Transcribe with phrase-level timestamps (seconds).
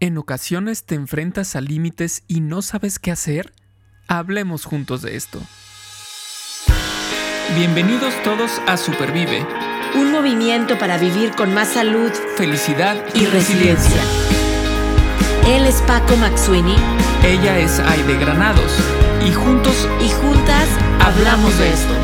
[0.00, 3.52] ¿En ocasiones te enfrentas a límites y no sabes qué hacer?
[4.06, 5.40] Hablemos juntos de esto.
[7.56, 9.44] Bienvenidos todos a Supervive.
[9.96, 14.00] Un movimiento para vivir con más salud, felicidad y, resiliencia.
[15.48, 16.76] Él es Paco Maxuini.
[17.24, 18.78] Ella es Aide Granados.
[19.26, 20.68] Y juntos y juntas
[21.00, 21.94] hablamos de esto.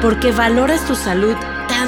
[0.00, 1.36] Porque valoras tu salud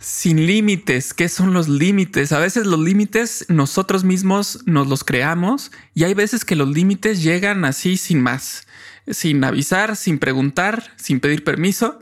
[0.00, 2.30] Sin límites, ¿qué son los límites?
[2.30, 7.20] A veces los límites nosotros mismos nos los creamos y hay veces que los límites
[7.20, 8.68] llegan así sin más,
[9.08, 11.98] sin avisar, sin preguntar, sin pedir permiso,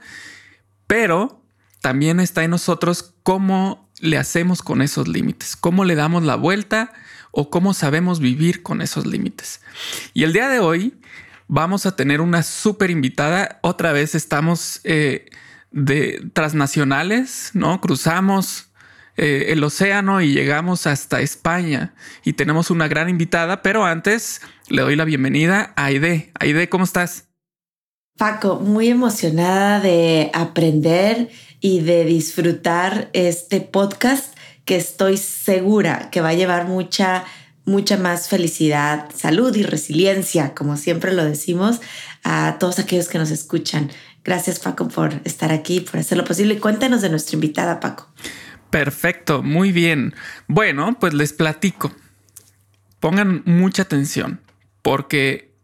[0.86, 1.42] pero
[1.80, 6.92] también está en nosotros cómo le hacemos con esos límites, cómo le damos la vuelta
[7.30, 9.62] o cómo sabemos vivir con esos límites.
[10.12, 11.00] Y el día de hoy
[11.48, 14.80] vamos a tener una súper invitada, otra vez estamos...
[14.84, 15.30] Eh,
[15.70, 17.80] de transnacionales, ¿no?
[17.80, 18.70] Cruzamos
[19.16, 24.82] eh, el océano y llegamos hasta España y tenemos una gran invitada, pero antes le
[24.82, 26.32] doy la bienvenida a Aide.
[26.38, 27.28] Aide, ¿cómo estás?
[28.18, 36.30] Paco, muy emocionada de aprender y de disfrutar este podcast que estoy segura que va
[36.30, 37.24] a llevar mucha
[37.66, 41.80] mucha más felicidad, salud y resiliencia, como siempre lo decimos,
[42.22, 43.90] a todos aquellos que nos escuchan.
[44.26, 46.58] Gracias Paco por estar aquí, por hacer lo posible.
[46.58, 48.10] Cuéntanos de nuestra invitada, Paco.
[48.70, 50.16] Perfecto, muy bien.
[50.48, 51.92] Bueno, pues les platico.
[52.98, 54.40] Pongan mucha atención
[54.82, 55.54] porque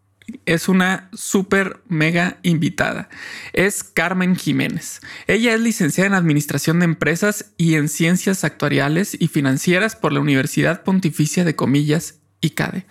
[0.47, 3.09] es una súper mega invitada.
[3.53, 5.01] Es Carmen Jiménez.
[5.27, 10.21] Ella es licenciada en Administración de Empresas y en Ciencias Actuariales y Financieras por la
[10.21, 12.87] Universidad Pontificia de Comillas, ICADE.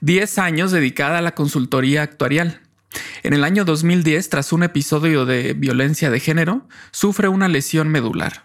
[0.00, 2.62] Diez años dedicada a la consultoría actuarial.
[3.24, 8.44] En el año 2010, tras un episodio de violencia de género, sufre una lesión medular.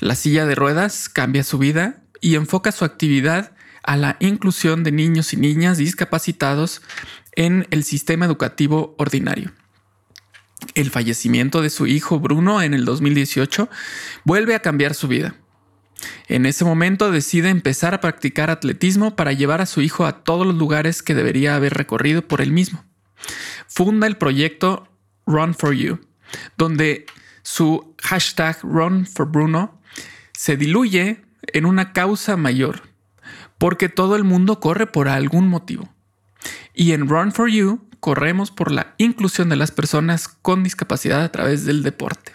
[0.00, 3.52] La silla de ruedas cambia su vida y enfoca su actividad
[3.84, 6.82] a la inclusión de niños y niñas discapacitados
[7.36, 9.52] en el sistema educativo ordinario.
[10.74, 13.70] El fallecimiento de su hijo Bruno en el 2018
[14.24, 15.36] vuelve a cambiar su vida.
[16.26, 20.44] En ese momento decide empezar a practicar atletismo para llevar a su hijo a todos
[20.44, 22.87] los lugares que debería haber recorrido por él mismo
[23.66, 24.88] funda el proyecto
[25.26, 26.00] Run for You,
[26.56, 27.06] donde
[27.42, 29.80] su hashtag Run for Bruno
[30.32, 32.82] se diluye en una causa mayor,
[33.58, 35.92] porque todo el mundo corre por algún motivo.
[36.74, 41.32] Y en Run for You corremos por la inclusión de las personas con discapacidad a
[41.32, 42.32] través del deporte.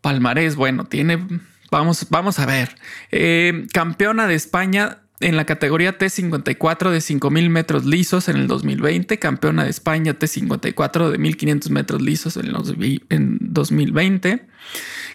[0.00, 1.26] Palmarés, bueno, tiene,
[1.70, 2.76] vamos, vamos a ver,
[3.10, 9.18] eh, campeona de España en la categoría T54 de 5.000 metros lisos en el 2020,
[9.18, 12.72] campeona de España T54 de 1.500 metros lisos en, los,
[13.08, 14.46] en 2020,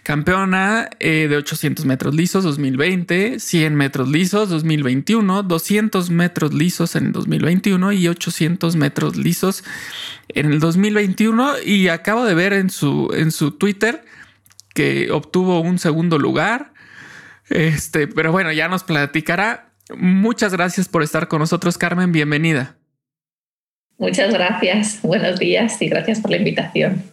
[0.04, 7.08] campeona eh, de 800 metros lisos 2020, 100 metros lisos 2021, 200 metros lisos en
[7.08, 9.64] el 2021 y 800 metros lisos
[10.28, 14.04] en el 2021 y acabo de ver en su, en Twitter
[14.74, 16.74] que obtuvo un segundo lugar.
[17.50, 22.12] Este, pero bueno, ya nos platicará Muchas gracias por estar con nosotros, Carmen.
[22.12, 22.78] Bienvenida.
[23.98, 25.00] Muchas gracias.
[25.02, 27.04] Buenos días y gracias por la invitación.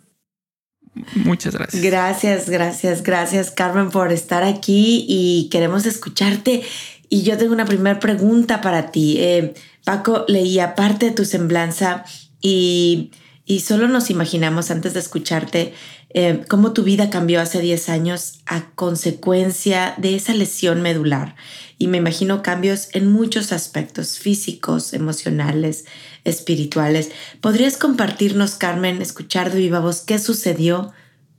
[1.14, 1.82] Muchas gracias.
[1.82, 6.62] Gracias, gracias, gracias, Carmen, por estar aquí y queremos escucharte.
[7.08, 9.16] Y yo tengo una primera pregunta para ti.
[9.18, 9.54] Eh,
[9.84, 12.04] Paco, leía parte de tu semblanza
[12.40, 13.10] y,
[13.44, 15.74] y, solo nos imaginamos antes de escucharte
[16.12, 21.36] eh, cómo tu vida cambió hace 10 años a consecuencia de esa lesión medular
[21.78, 25.86] y me imagino cambios en muchos aspectos físicos, emocionales,
[26.24, 27.10] espirituales.
[27.40, 30.92] ¿Podrías compartirnos, Carmen, escuchar de viva voz qué sucedió,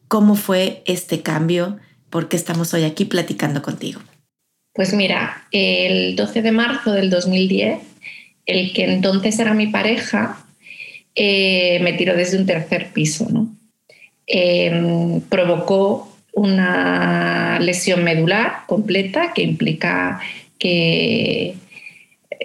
[0.07, 1.77] cómo fue este cambio,
[2.09, 4.01] por qué estamos hoy aquí platicando contigo?
[4.73, 7.79] Pues mira, el 12 de marzo del 2010,
[8.45, 10.43] el que entonces era mi pareja
[11.13, 13.60] eh, me tiró desde un tercer piso, ¿no?
[14.27, 20.21] Em, provocó una lesión medular completa que implica
[20.57, 21.55] que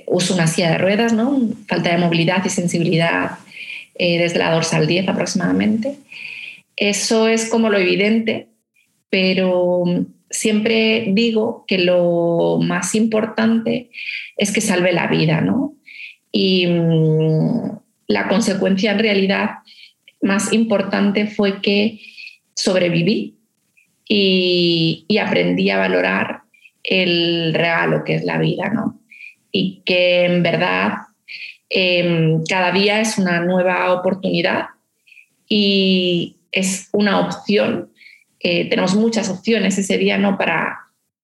[0.06, 1.38] uso una silla de ruedas, ¿no?
[1.68, 3.32] falta de movilidad y sensibilidad
[3.94, 5.96] eh, desde la dorsal 10 aproximadamente.
[6.76, 8.48] Eso es como lo evidente,
[9.08, 9.84] pero
[10.30, 13.90] siempre digo que lo más importante
[14.36, 15.74] es que salve la vida, ¿no?
[16.32, 17.70] Y mm,
[18.08, 19.50] la consecuencia en realidad
[20.20, 22.00] más importante fue que
[22.54, 23.36] sobreviví
[24.08, 26.42] y, aprendí a valorar
[26.82, 29.00] el regalo que es la vida, ¿no?
[29.50, 30.92] Y que en verdad
[31.68, 34.66] em, cada día es una nueva oportunidad
[35.48, 37.90] y es una opción.
[38.40, 40.38] Eh, tenemos muchas opciones ese día, ¿no?
[40.38, 40.78] Para,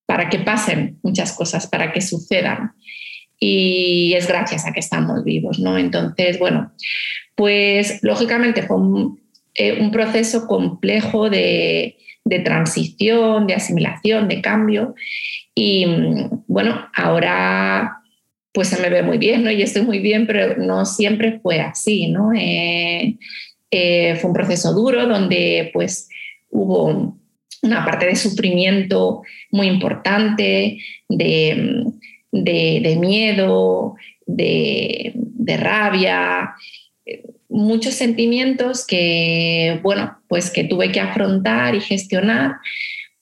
[0.07, 2.73] para que pasen muchas cosas, para que sucedan.
[3.39, 5.79] Y es gracias a que estamos vivos, ¿no?
[5.79, 6.73] Entonces, bueno,
[7.43, 9.21] pues lógicamente fue un,
[9.57, 11.97] eh, proceso complejo de,
[12.45, 14.95] transición, de asimilación, de cambio.
[15.53, 15.85] Y
[16.47, 17.97] bueno, ahora
[18.53, 19.51] pues se me ve muy bien, ¿no?
[19.51, 22.33] Y estoy muy bien, pero no siempre fue así, ¿no?
[22.33, 23.17] Eh,
[23.73, 26.09] eh, fue un proceso duro donde pues
[26.49, 27.19] hubo
[27.61, 30.79] una parte de sufrimiento muy importante,
[31.09, 31.93] de,
[33.01, 33.97] miedo,
[34.27, 36.55] de, de rabia,
[37.49, 42.57] muchos sentimientos que, bueno, pues que tuve que afrontar y gestionar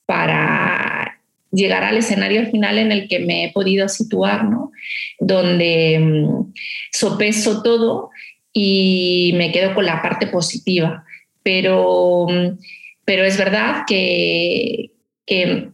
[0.05, 1.19] para
[1.51, 4.71] llegar al escenario final en el que me he podido situar, ¿no?
[5.19, 6.53] Donde mm,
[6.91, 8.09] sopeso todo
[8.53, 11.03] y me quedo con la parte positiva.
[11.43, 12.59] Pero, mm,
[13.03, 14.91] pero es verdad que,
[15.25, 15.69] que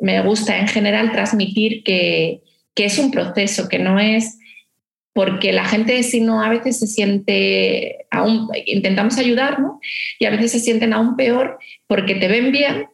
[0.00, 2.40] me gusta en general transmitir que,
[2.74, 4.38] que es un proceso, que no es
[5.14, 9.80] porque la gente si no a veces se siente aún, intentamos ayudar, ¿no?
[10.18, 12.88] Y a veces se sienten aún peor porque te ven bien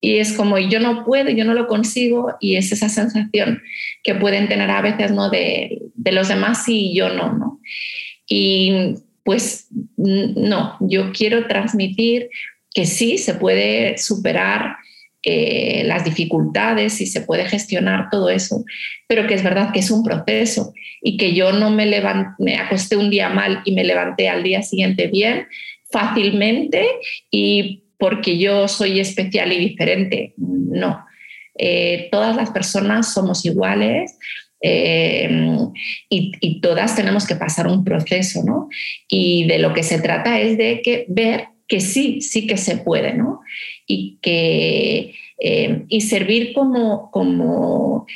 [0.00, 3.62] y es como yo no puedo, yo no lo consigo y es esa sensación
[4.02, 5.30] que pueden tener a veces, ¿no?
[5.30, 7.60] De, de los demás y yo no, ¿no?
[8.26, 12.30] Y pues no, yo quiero transmitir
[12.72, 14.76] que sí se puede superar
[15.28, 18.64] eh, las dificultades y se puede gestionar todo eso,
[19.08, 21.90] pero que es verdad que es un proceso y que yo no me,
[22.56, 25.48] acosté un día mal y me levanté al día siguiente bien
[25.90, 26.86] fácilmente
[27.28, 30.32] y porque yo soy especial y diferente.
[30.36, 31.04] No,
[31.58, 34.16] eh, todas las personas somos iguales.
[34.62, 35.28] Eh,
[36.08, 38.68] y, y, todas tenemos que pasar un proceso, ¿no?
[39.08, 42.76] Y de lo que se trata es de que ver que sí, sí que se
[42.78, 43.40] puede, ¿no?
[43.86, 48.06] Y, que, eh, y servir como, como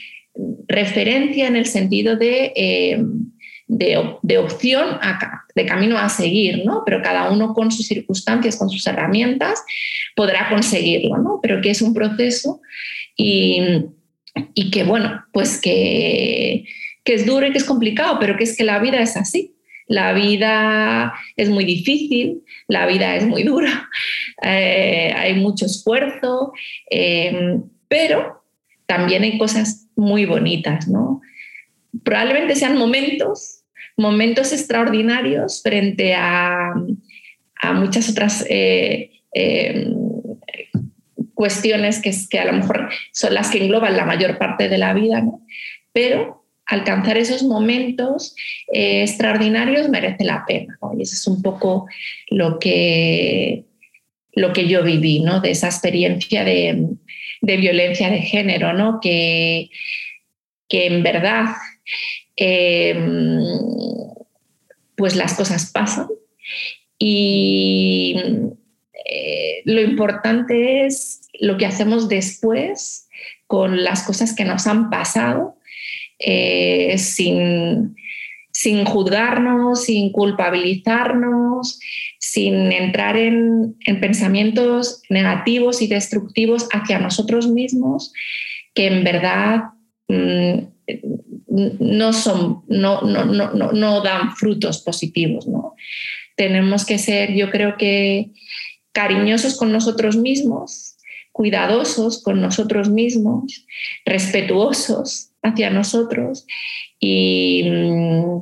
[0.69, 3.03] referencia en el sentido de, eh,
[3.67, 4.99] de, opción,
[5.55, 6.83] de camino a seguir, ¿no?
[6.85, 9.63] Pero cada uno con sus circunstancias, con sus herramientas,
[10.15, 11.41] podrá conseguirlo, ¿no?
[11.43, 12.61] Pero que es un proceso
[13.17, 13.61] y,
[14.55, 16.65] y que, bueno, pues que,
[17.05, 19.55] que es duro y que es complicado, pero que es que la vida es así
[19.91, 23.91] la vida es muy difícil, la vida es muy dura,
[24.41, 26.53] eh, hay mucho esfuerzo,
[26.89, 28.45] em, pero
[28.87, 31.21] también hay cosas muy bonitas, ¿no?
[32.05, 33.65] Probablemente sean momentos,
[33.97, 36.73] momentos extraordinarios frente a,
[37.75, 39.93] muchas otras eh, em,
[41.35, 44.95] cuestiones que, que a lo mejor son las que engloban la mayor parte de la
[44.95, 45.45] vida, ¿no?
[45.93, 46.40] Pero
[46.71, 48.35] alcanzar esos momentos
[48.73, 50.79] eh, extraordinarios merece la pena.
[50.97, 51.87] Y eso es un poco
[52.29, 53.65] lo que,
[54.33, 55.41] lo que yo viví, ¿no?
[55.41, 56.97] de esa experiencia de,
[57.43, 59.01] violencia de género, ¿no?
[59.03, 59.71] que,
[60.69, 61.57] que en verdad
[62.37, 63.41] em,
[64.95, 66.07] pues las cosas pasan
[66.99, 68.15] y
[69.11, 73.09] eh, lo importante es lo que hacemos después
[73.49, 75.57] con las cosas que nos han pasado
[76.21, 77.97] eh, sin,
[78.53, 81.81] sin juzgarnos, sin culpabilizarnos,
[82.19, 88.13] sin entrar en, pensamientos negativos y destructivos hacia nosotros mismos,
[88.75, 89.63] que en verdad
[90.09, 90.59] mm,
[91.81, 95.47] no, son, no, no, no, no, dan frutos positivos.
[96.37, 98.33] Tenemos que ser, yo creo que,
[98.93, 100.97] cariñosos con nosotros mismos,
[101.33, 103.67] cuidadosos con nosotros mismos,
[104.05, 106.47] respetuosos hacia nosotros
[106.99, 108.41] y, mm,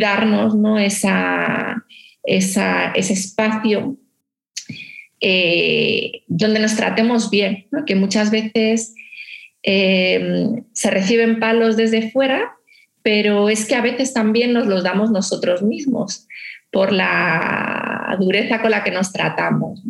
[0.00, 0.78] darnos ¿no?
[0.78, 1.84] esa,
[2.22, 3.96] ese espacio
[5.20, 8.94] eh, donde nos tratemos bien, que muchas veces
[9.62, 12.52] eh, se reciben palos desde fuera,
[13.02, 16.28] pero es que a veces también nos los damos nosotros mismos
[16.70, 19.82] por la dureza con la que nos tratamos.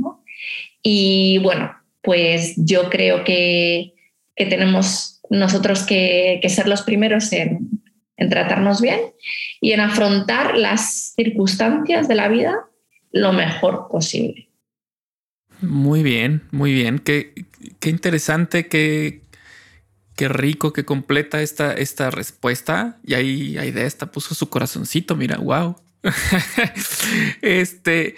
[0.82, 1.72] Y bueno,
[2.02, 3.94] pues yo creo que,
[4.36, 7.82] que tenemos nosotros que, ser los primeros en,
[8.30, 9.00] tratarnos bien
[9.60, 12.54] y en afrontar las circunstancias de la vida
[13.12, 14.48] lo mejor posible.
[15.60, 16.98] Muy bien, muy bien.
[16.98, 17.32] Qué,
[17.78, 19.22] qué interesante, qué,
[20.16, 22.98] qué rico, qué completa esta, esta respuesta.
[23.04, 25.76] Y ahí, de esta puso su corazoncito, mira, wow.
[27.42, 28.16] este,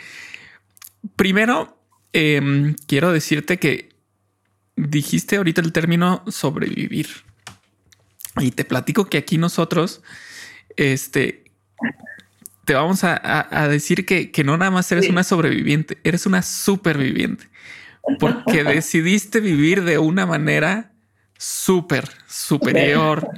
[1.17, 1.77] primero,
[2.13, 3.91] em, quiero decirte que
[4.79, 7.09] dijiste ahorita el término sobrevivir.
[8.39, 10.03] Y te platico que aquí nosotros,
[10.77, 11.45] este,
[12.65, 17.49] te vamos a, decir que, que, no nada más eres una sobreviviente, eres una superviviente.
[18.21, 20.93] Porque decidiste vivir de una manera
[21.37, 23.29] súper superior.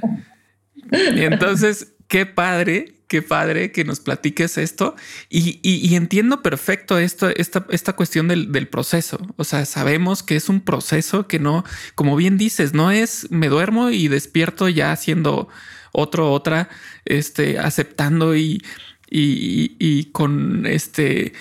[0.91, 4.95] Y entonces, qué padre qué padre que nos platiques esto.
[5.29, 9.19] Y, entiendo perfecto esto, esta, esta cuestión del, proceso.
[9.35, 13.49] O sea, sabemos que es un proceso que no, como bien dices, no es me
[13.49, 15.49] duermo y despierto ya haciendo
[15.91, 16.69] otro, otra,
[17.03, 18.63] este, aceptando y,
[19.09, 21.33] y, con este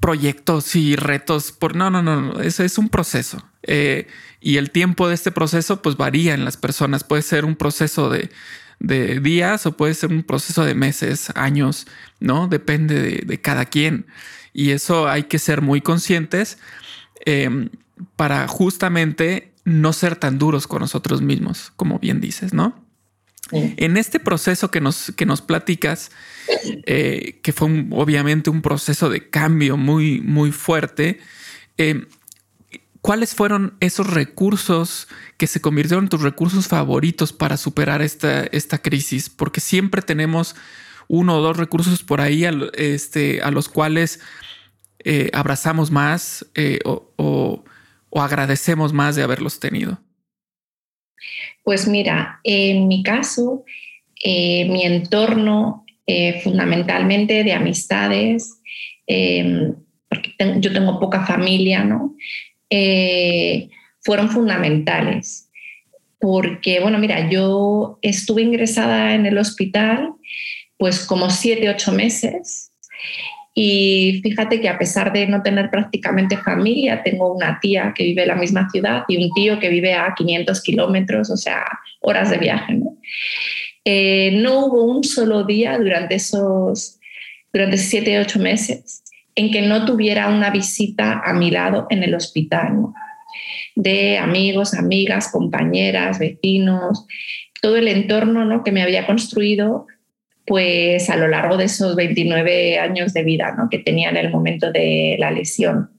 [0.00, 2.40] proyectos y retos por no, no, no, no.
[2.40, 3.48] Eso es un proceso.
[3.62, 4.08] Eh,
[4.40, 7.04] y el tiempo de este proceso pues varía en las personas.
[7.04, 8.28] Puede ser un proceso de
[8.82, 11.86] de días o puede ser un proceso de meses, años,
[12.18, 12.48] ¿no?
[12.48, 14.06] Depende de, cada quien.
[14.52, 16.58] Y eso hay que ser muy conscientes
[17.24, 17.70] em,
[18.16, 22.82] para justamente no ser tan duros con nosotros mismos, como bien dices, ¿no?
[23.52, 26.10] En este proceso que nos, que nos platicas,
[26.86, 31.20] eh, que fue obviamente un proceso de cambio muy, muy fuerte,
[31.76, 32.06] em,
[33.02, 38.78] ¿cuáles fueron esos recursos que se convirtieron en tus recursos favoritos para superar esta, esta
[38.78, 39.28] crisis?
[39.28, 40.56] Porque siempre tenemos
[41.08, 42.44] uno o dos recursos por ahí
[42.74, 44.20] este, a los cuales
[45.04, 47.64] eh, abrazamos más eh, o,
[48.14, 49.98] agradecemos más de haberlos tenido.
[51.64, 53.64] Pues mira, en mi caso,
[54.22, 55.84] eh, mi entorno
[56.44, 58.60] fundamentalmente de amistades,
[59.06, 62.14] porque yo tengo poca familia, ¿no?
[62.74, 63.68] Eh,
[64.00, 65.50] fueron fundamentales.
[66.18, 70.14] Porque, bueno, mira, yo estuve ingresada en el hospital
[70.78, 72.72] pues como siete, ocho meses.
[73.54, 78.22] Y fíjate que a pesar de no tener prácticamente familia, tengo una tía que vive
[78.22, 81.64] en la misma ciudad y un tío que vive a 500 kilómetros, o sea,
[82.00, 82.74] horas de viaje.
[82.74, 82.96] ¿no?
[83.84, 86.98] Eh, no hubo un solo día durante esos
[87.52, 89.01] durante siete, ocho meses
[89.34, 92.72] en que no tuviera una visita a mi lado en el hospital,
[93.74, 97.06] de amigos, amigas, compañeras, vecinos,
[97.60, 98.62] todo el entorno ¿no?
[98.64, 99.86] que me había construido
[100.44, 103.68] pues a lo largo de esos 29 años de vida ¿no?
[103.70, 105.90] que tenía en el momento de la lesión.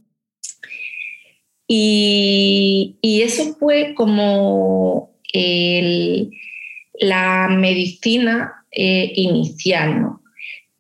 [1.68, 5.12] Y, eso fue como
[7.00, 10.22] la medicina eh, inicial, ¿no?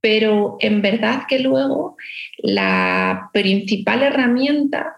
[0.03, 1.95] pero en verdad que luego
[2.43, 4.97] la principal herramienta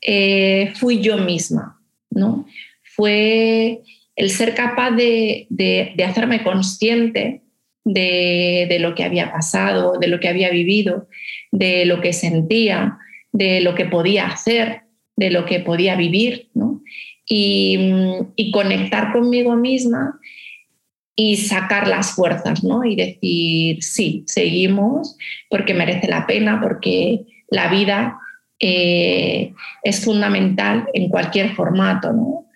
[0.00, 1.80] eh, fui yo misma,
[2.10, 2.46] ¿no?
[2.82, 3.82] Fue
[4.16, 5.46] el ser capaz de,
[6.04, 7.42] hacerme consciente
[7.84, 11.08] de, lo que había pasado, de lo que había vivido,
[11.52, 12.98] de lo que sentía,
[13.32, 14.80] de lo que podía hacer,
[15.14, 16.82] de lo que podía vivir, ¿no?
[17.30, 20.18] y conectar conmigo misma
[21.20, 22.84] y sacar las fuerzas, ¿no?
[22.84, 25.16] Y decir, sí, seguimos
[25.50, 28.20] porque merece la pena, porque la vida
[28.60, 32.46] eh, es fundamental en cualquier formato, ¿no?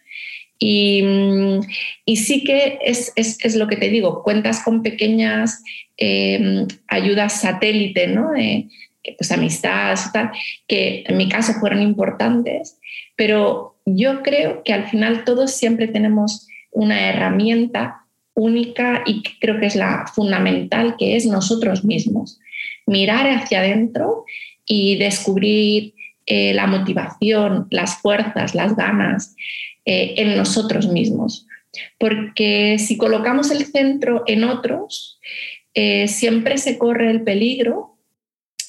[0.61, 1.03] Y,
[2.05, 5.65] y sí que es, es, es, lo que te digo, cuentas con pequeñas
[5.97, 8.31] em, ayudas satélite, ¿no?
[8.31, 8.69] De,
[9.19, 10.31] pues amistades, tal,
[10.69, 12.79] que en mi caso fueron importantes,
[13.17, 18.02] pero yo creo que al final todos siempre tenemos una herramienta
[18.35, 22.39] única y creo que es la fundamental, que es nosotros mismos.
[22.87, 24.25] Mirar hacia adentro
[24.67, 25.95] y descubrir
[26.27, 29.35] eh, la motivación, las fuerzas, las ganas
[29.85, 31.47] eh, en nosotros mismos.
[31.99, 35.19] Porque si colocamos el centro en otros,
[35.75, 37.97] eh, siempre se corre el peligro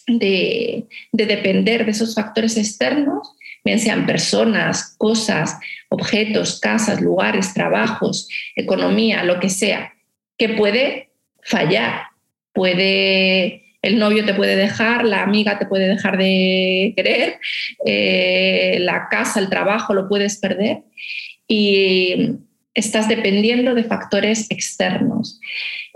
[0.07, 5.57] de, de depender de esos factores externos bien sean personas, cosas,
[5.93, 9.93] objetos, casas, lugares, trabajos, economía, lo que sea,
[10.37, 11.11] que puede
[11.43, 12.07] fallar.
[12.51, 17.39] Puede, el novio te puede dejar, la amiga te puede dejar de querer,
[17.85, 20.81] eh, la casa, el trabajo lo puedes perder
[21.47, 22.37] y
[22.73, 25.39] estás dependiendo de factores externos.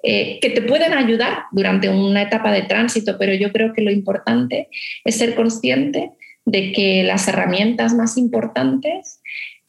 [0.04, 3.92] Eh, que te pueden ayudar durante una etapa de tránsito, pero yo creo que lo
[3.92, 4.70] importante
[5.04, 6.12] es ser consciente
[6.46, 9.22] de que las herramientas más importantes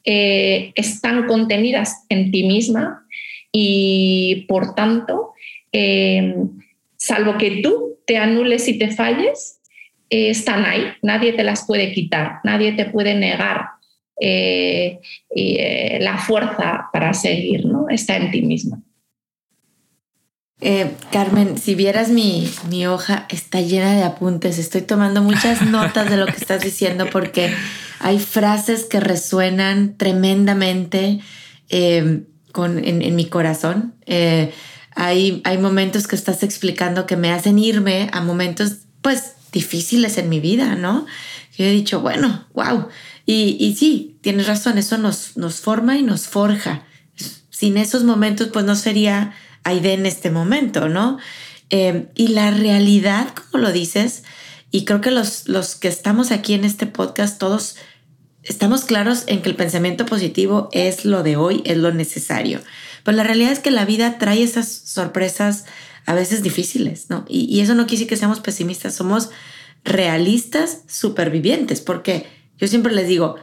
[0.05, 3.05] eh, están contenidas en ti misma
[3.51, 5.33] y por tanto,
[5.71, 6.35] eh,
[6.97, 9.61] salvo que tú te anules y te falles,
[10.09, 13.65] eh, están ahí, nadie te las puede quitar, nadie te puede negar
[14.21, 15.57] y
[15.99, 17.87] la fuerza para seguir, ¿no?
[17.87, 18.83] Está en ti misma.
[20.61, 24.57] Eh, Carmen, si vieras mi, mi, hoja, está llena de apuntes.
[24.57, 27.53] Estoy tomando muchas notas de lo que estás diciendo porque
[27.99, 31.21] hay frases que resuenan tremendamente
[31.69, 33.95] eh, con, en, mi corazón.
[34.05, 34.53] Eh,
[34.95, 40.27] hay, hay momentos que estás explicando que me hacen irme a momentos, pues, difíciles en
[40.27, 41.05] mi vida, ¿no?
[41.57, 42.87] Yo he dicho, bueno, wow.
[43.25, 46.83] Y, y sí, tienes razón, eso nos, nos forma y nos forja.
[47.49, 51.17] Sin esos momentos, pues no sería Aide en este momento, ¿no?
[51.69, 54.23] Eh, y la realidad, como lo dices,
[54.71, 57.75] y creo que los, los que estamos aquí en este podcast, todos
[58.43, 62.61] estamos claros en que el pensamiento positivo es lo de hoy, es lo necesario.
[63.03, 65.65] Pero la realidad es que la vida trae esas sorpresas
[66.05, 67.25] a veces difíciles, ¿no?
[67.27, 69.29] Y, y eso no quiere decir que seamos pesimistas, somos
[69.83, 72.25] realistas supervivientes, porque
[72.57, 73.35] yo siempre les digo,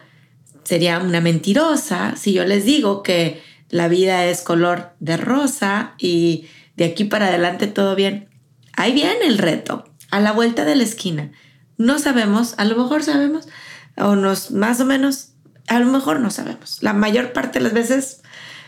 [0.65, 6.47] sería una mentirosa si yo les digo que la vida es color de rosa y
[6.77, 8.29] de aquí para adelante todo bien.
[8.75, 11.33] Ahí viene el reto, a la vuelta de la esquina.
[11.79, 13.49] No sabemos, a lo mejor sabemos,
[13.97, 15.33] o nos más o menos,
[15.69, 16.83] a lo mejor no sabemos.
[16.83, 18.23] La mayor parte de las veces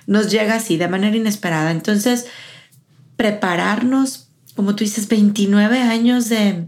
[0.07, 1.71] nos llega así, de manera inesperada.
[1.71, 2.27] Entonces,
[3.17, 6.67] prepararnos, como tú dices, 29 años de,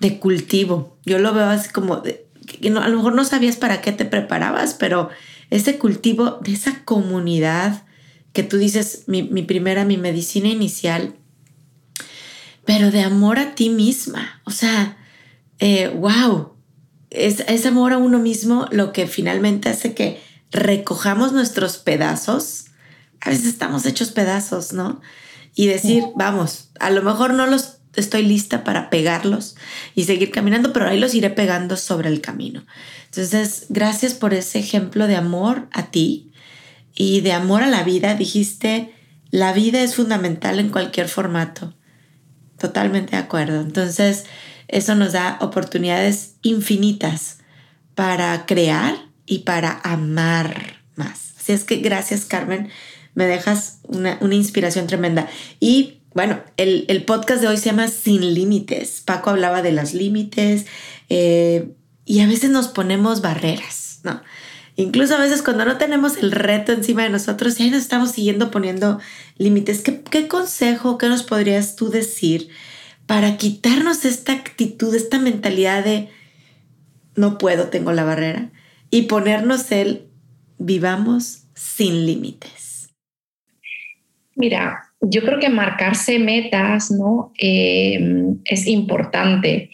[0.00, 0.98] de cultivo.
[1.04, 4.74] Yo lo veo así como, que a lo mejor no sabías para qué te preparabas,
[4.74, 5.10] pero
[5.50, 7.84] ese cultivo de esa comunidad
[8.32, 11.16] que tú dices, mi, primera, mi medicina inicial,
[12.64, 14.40] pero de amor a ti misma.
[14.44, 14.96] O sea,
[15.94, 16.54] wow,
[17.10, 20.20] eh, es, es amor a uno mismo lo que finalmente hace que
[20.52, 22.66] recojamos nuestros pedazos.
[23.20, 25.00] A veces estamos hechos pedazos, ¿no?
[25.56, 29.56] Y decir, vamos, a lo mejor no los estoy lista para pegarlos
[29.94, 32.64] y seguir caminando, pero ahí los iré pegando sobre el camino.
[33.06, 36.32] Entonces, gracias por ese ejemplo de amor a ti
[36.94, 38.14] y de amor a la vida.
[38.14, 38.94] Dijiste,
[39.30, 41.74] la vida es fundamental en cualquier formato.
[42.58, 43.60] Totalmente de acuerdo.
[43.60, 44.24] Entonces,
[44.68, 47.38] eso nos da oportunidades infinitas
[47.94, 48.94] para crear
[49.26, 51.34] y para amar más.
[51.38, 52.68] Así es que gracias, Carmen.
[53.14, 55.28] Me dejas una, inspiración tremenda.
[55.58, 59.02] Y bueno, el, podcast de hoy se llama Sin Límites.
[59.04, 60.66] Paco hablaba de los límites.
[61.08, 61.72] Eh,
[62.04, 64.20] y a veces nos ponemos barreras, ¿no?
[64.74, 68.10] Incluso a veces cuando no tenemos el reto encima de nosotros y ahí nos estamos
[68.12, 68.98] siguiendo poniendo
[69.36, 72.48] límites, ¿qué, consejo, qué nos podrías tú decir
[73.06, 76.08] para quitarnos esta actitud, esta mentalidad de
[77.14, 78.50] no puedo, tengo la barrera
[78.90, 80.08] y ponernos el
[80.58, 82.90] vivamos sin límites?
[84.34, 87.32] Mira, yo creo que marcarse metas ¿no?
[87.38, 87.98] Eh,
[88.44, 89.70] es importante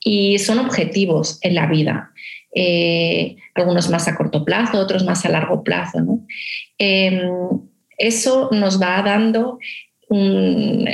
[0.00, 2.12] y son objetivos en la vida.
[2.54, 5.98] Eh, algunos más a corto plazo, otros más a largo plazo.
[6.78, 7.20] Em,
[7.98, 9.58] eso nos va dando
[10.08, 10.88] un,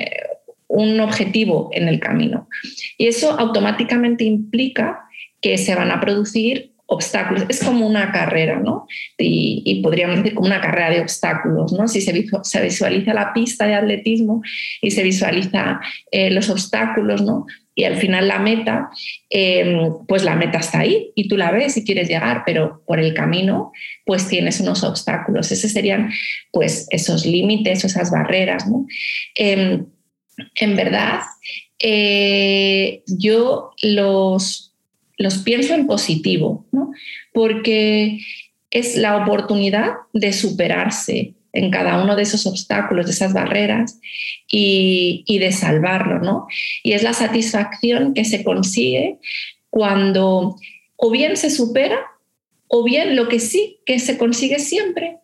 [0.68, 2.48] un objetivo en el camino.
[2.96, 5.04] Y eso automáticamente implica
[5.40, 7.44] que se van a producir obstáculos.
[7.48, 8.86] Es como una carrera, ¿no?
[9.18, 11.88] Y, podríamos decir como una carrera de obstáculos, ¿no?
[11.88, 14.42] Si se, visualiza la pista de atletismo
[14.80, 17.46] y se visualiza eh, los obstáculos, ¿no?
[17.74, 18.90] Y al final la meta,
[19.30, 23.00] em, pues la meta está ahí y tú la ves y quieres llegar, pero por
[23.00, 23.72] el camino,
[24.04, 25.50] pues tienes unos obstáculos.
[25.50, 26.10] Esos serían,
[26.52, 28.86] pues, esos límites, esas barreras, ¿no?
[29.34, 29.86] Em,
[30.56, 31.20] en verdad,
[31.78, 34.71] eh, yo los
[35.22, 36.92] los pienso en positivo, ¿no?
[37.32, 38.20] porque
[38.70, 44.00] es la oportunidad de superarse en cada uno de esos obstáculos, de esas barreras
[44.48, 46.46] y, de salvarlo, ¿no?
[46.82, 49.18] Y es la satisfacción que se consigue
[49.68, 50.56] cuando
[50.96, 52.00] o bien se supera
[52.68, 55.18] o bien lo que sí que se consigue siempre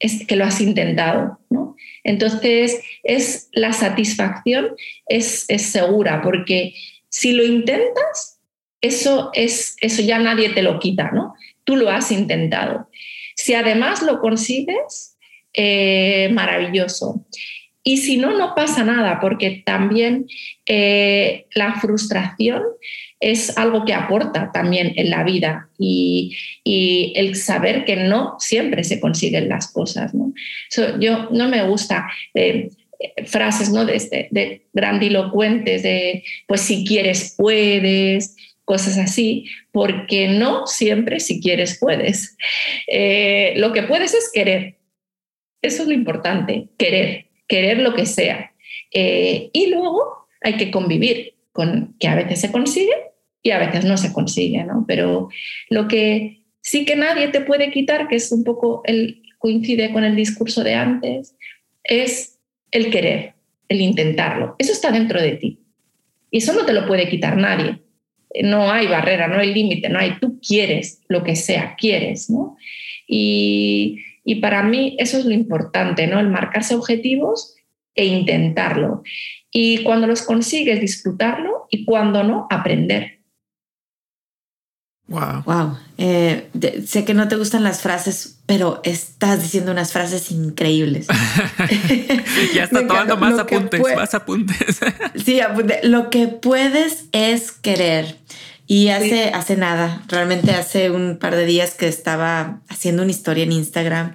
[0.00, 1.76] es que lo has intentado, ¿no?
[2.02, 4.70] Entonces, es la satisfacción
[5.06, 6.74] es, es segura porque
[7.08, 8.39] si lo intentas,
[8.80, 11.34] eso, es, eso ya nadie te lo quita, ¿no?
[11.64, 12.88] Tú lo has intentado.
[13.36, 15.16] Si además lo consigues,
[15.52, 17.24] eh, maravilloso.
[17.82, 20.26] Y si no, no pasa nada, porque también
[20.66, 22.62] eh, la frustración
[23.20, 29.00] es algo que aporta también en la vida y, el saber que no siempre se
[29.00, 30.14] consiguen las cosas.
[30.14, 30.32] ¿no?
[31.00, 32.70] yo no me gusta eh,
[33.26, 33.84] frases ¿no?
[33.84, 38.36] de, este, de grandilocuentes de pues si quieres puedes,
[38.70, 42.36] cosas así, porque no siempre si quieres puedes.
[42.86, 44.78] Eh, lo que puedes es querer.
[45.60, 48.52] Eso es lo importante, querer, querer lo que sea.
[48.94, 52.94] Eh, y luego hay que convivir con que a veces se consigue
[53.42, 54.84] y a veces no se consigue, ¿no?
[54.86, 55.30] Pero
[55.68, 60.04] lo que sí que nadie te puede quitar, que es un poco el coincide con
[60.04, 61.34] el discurso de antes,
[61.82, 62.38] es
[62.70, 63.34] el querer,
[63.68, 64.54] el intentarlo.
[64.60, 65.58] Eso está dentro de ti.
[66.30, 67.80] Y eso no te lo puede quitar nadie.
[68.42, 70.18] No hay barrera, no hay límite, no hay.
[70.20, 72.56] Tú quieres lo que sea, quieres, ¿no?
[73.06, 76.20] Y, y para mí eso es lo importante, ¿no?
[76.20, 77.56] El marcarse objetivos
[77.94, 79.02] e intentarlo.
[79.52, 83.19] Y cuando los consigues, disfrutarlo y cuando no, aprender.
[85.10, 85.42] Wow.
[85.44, 85.76] Wow.
[85.98, 86.48] Eh,
[86.86, 91.08] sé que no te gustan las frases, pero estás diciendo unas frases increíbles.
[92.54, 94.78] ya está tomando más apuntes, más apuntes.
[95.24, 95.40] sí,
[95.82, 98.18] Lo que puedes es querer.
[98.68, 103.42] Y hace, hace nada, realmente hace un par de días que estaba haciendo una historia
[103.42, 104.14] en Instagram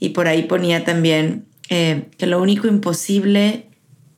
[0.00, 3.68] y por ahí ponía también eh, que lo único imposible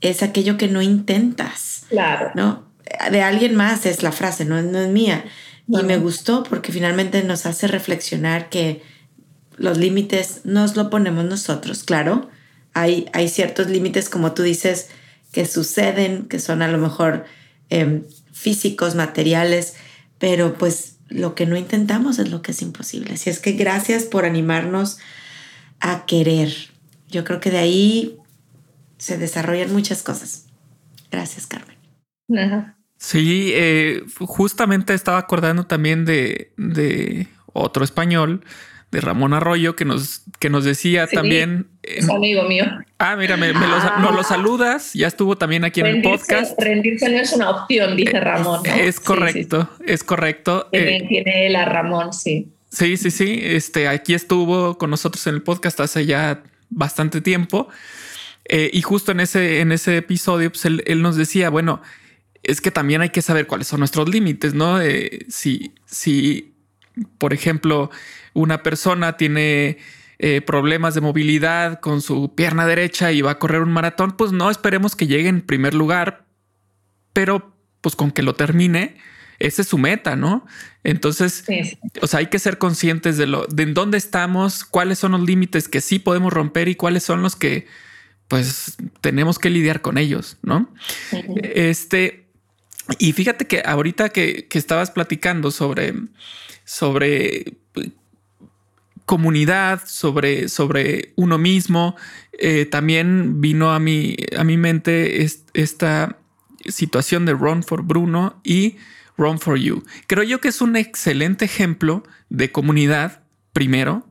[0.00, 1.84] es aquello que no intentas.
[1.90, 2.30] Claro.
[2.34, 2.64] ¿No?
[3.10, 5.22] De alguien más es la frase, no, no es mía.
[5.66, 8.82] Y me gustó porque finalmente nos hace reflexionar que
[9.56, 12.28] los límites nos lo ponemos nosotros, claro.
[12.74, 14.88] Hay, hay ciertos límites, como tú dices,
[15.32, 17.24] que suceden, que son a lo mejor
[17.70, 19.74] em, físicos, materiales,
[20.18, 23.14] pero pues lo que no intentamos es lo que es imposible.
[23.14, 24.98] Así es que gracias por animarnos
[25.80, 26.52] a querer.
[27.08, 28.16] Yo creo que de ahí
[28.98, 30.46] se desarrollan muchas cosas.
[31.10, 31.76] Gracias, Carmen.
[33.04, 38.42] Sí, eh, justamente estaba acordando también de, de, otro español,
[38.90, 41.66] de Ramón Arroyo, que nos, que nos decía también.
[41.82, 42.64] Es amigo mío.
[42.98, 44.94] Ah, mira, me, lo, saludas.
[44.94, 46.58] Ya estuvo también aquí en el podcast.
[46.58, 48.62] Rendirse no es una opción, dice Ramón.
[48.64, 50.70] Es correcto, es correcto.
[50.72, 52.48] Eh, tiene la Ramón, sí.
[52.70, 53.38] Sí, sí, sí.
[53.42, 57.68] Este aquí estuvo con nosotros en el podcast hace ya bastante tiempo.
[58.46, 61.82] Eh, y justo en ese, en ese episodio, pues él, él nos decía, bueno,
[62.44, 64.80] es que también hay que saber cuáles son nuestros límites, ¿no?
[64.80, 66.54] Eh, si, si,
[67.18, 67.90] por ejemplo,
[68.32, 69.78] una persona tiene
[70.18, 74.32] eh, problemas de movilidad con su pierna derecha y va a correr un maratón, pues
[74.32, 76.24] no esperemos que llegue en primer lugar,
[77.12, 78.96] pero pues con que lo termine,
[79.38, 80.46] esa es su meta, ¿no?
[80.84, 81.44] Entonces,
[82.00, 85.22] o sea, hay que ser conscientes de lo, de en dónde estamos, cuáles son los
[85.22, 87.66] límites que sí podemos romper y cuáles son los que,
[88.28, 90.72] pues, tenemos que lidiar con ellos, ¿no?
[91.42, 92.23] Este,
[92.98, 95.94] y fíjate que ahorita que, estabas platicando sobre,
[96.64, 97.54] sobre
[99.06, 101.96] comunidad, sobre, sobre uno mismo,
[102.32, 106.18] eh, también vino a mi, a mi mente esta
[106.66, 108.76] situación de Run for Bruno y
[109.16, 109.84] Run for You.
[110.06, 114.06] Creo yo que es un excelente ejemplo de comunidad primero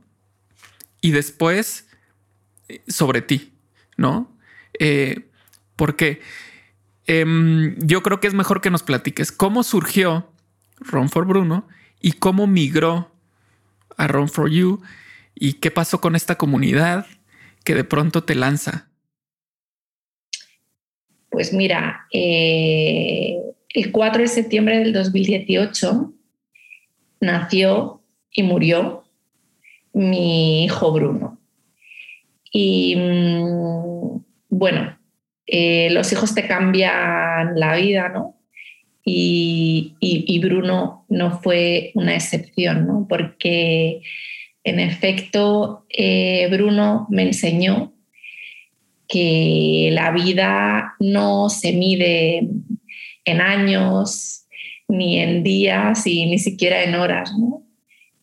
[1.02, 1.88] y después
[2.70, 3.54] eh, sobre ti,
[3.98, 4.36] ¿no?
[4.80, 5.28] Eh,
[5.76, 6.22] porque
[7.06, 10.30] Em, yo creo que es mejor que nos platiques cómo surgió
[10.80, 11.68] Run for Bruno
[12.02, 13.12] y cómo migró
[13.98, 14.82] a Run for You
[15.36, 17.06] y qué pasó con esta comunidad
[17.64, 18.90] que de pronto te lanza.
[21.30, 23.38] Pues mira, eh,
[23.70, 26.14] el 4 de septiembre del 2018
[27.22, 29.04] nació y murió
[29.94, 31.40] mi hijo Bruno.
[32.52, 34.98] Y mm, bueno,
[35.56, 38.36] eh, los hijos te cambian la vida, ¿no?
[39.06, 43.06] Y, Bruno no fue una excepción, ¿no?
[43.08, 44.02] Porque
[44.64, 47.94] en efecto eh, Bruno me enseñó
[49.08, 52.48] que la vida no se mide
[53.24, 54.48] en años,
[54.88, 57.62] ni en días y ni siquiera en horas, ¿no?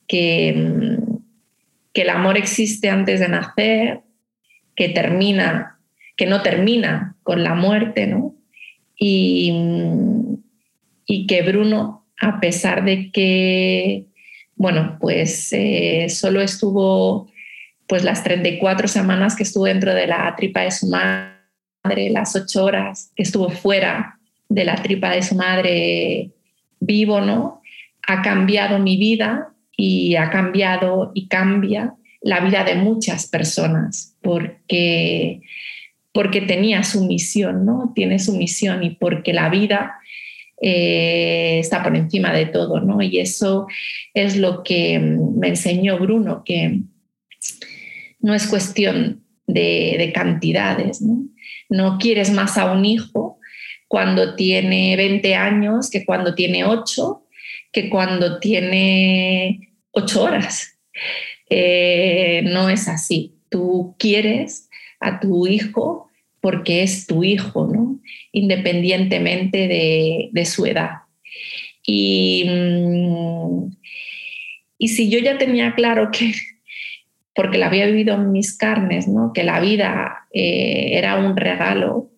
[0.08, 0.98] que,
[1.92, 4.00] que el amor existe antes de nacer,
[4.74, 5.80] que termina
[6.20, 8.34] que no termina con la muerte, ¿no?
[8.98, 9.54] Y,
[11.06, 14.06] y que Bruno, a pesar de que,
[14.56, 17.30] bueno, pues eh, solo estuvo
[17.86, 22.64] pues las 34 semanas que estuvo dentro de la tripa de su madre, las ocho
[22.64, 26.30] horas que estuvo fuera de la tripa de su madre
[26.80, 27.62] vivo, ¿no?
[28.08, 35.42] Ha cambiado mi vida y ha cambiado y cambia la vida de muchas personas, porque
[36.12, 37.92] porque tenía su misión, ¿no?
[37.94, 39.94] Tiene su misión y porque la vida
[40.60, 43.00] eh, está por encima de todo, ¿no?
[43.00, 43.66] Y eso
[44.12, 46.80] es lo que me enseñó Bruno, que
[48.20, 51.26] no es cuestión de, cantidades, ¿no?
[51.68, 53.38] No quieres más a un hijo
[53.88, 57.24] cuando tiene 20 años que cuando tiene 8,
[57.72, 60.78] que cuando tiene 8 horas.
[61.48, 63.36] Eh, no es así.
[63.48, 64.69] Tú quieres
[65.00, 66.10] a tu hijo
[66.40, 68.00] porque es tu hijo, ¿no?
[68.32, 70.90] independientemente de, su edad.
[71.84, 73.70] Y, mm,
[74.78, 76.32] Y si yo ya tenía claro que,
[77.34, 79.32] porque la había vivido en mis carnes, ¿no?
[79.34, 82.10] que la vida eh, era un regalo,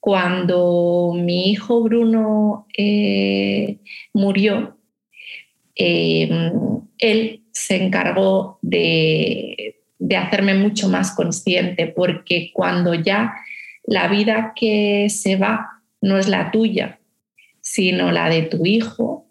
[0.00, 3.78] cuando mi hijo Bruno eh,
[4.12, 4.78] murió,
[5.74, 6.52] eh,
[6.98, 13.34] él se encargó de, de hacerme mucho más consciente, porque cuando ya
[13.84, 16.98] la vida que se va no es la tuya,
[17.60, 19.26] sino la de tu hijo,